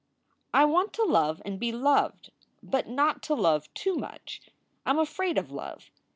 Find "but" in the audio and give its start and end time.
2.63-2.87